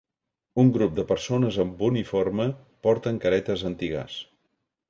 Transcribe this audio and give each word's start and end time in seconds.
Un 0.63 0.71
grup 0.77 0.95
de 0.99 1.05
persones 1.11 1.59
amb 1.65 1.83
uniforme 1.89 2.49
porten 2.89 3.23
caretes 3.27 3.67
antigàs. 3.73 4.21